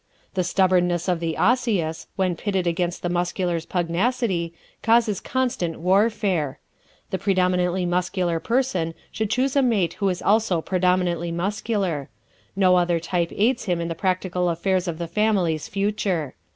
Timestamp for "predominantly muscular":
7.19-8.39, 10.59-12.09